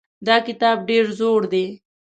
[0.27, 1.65] دا کتاب ډېر زوړ دی.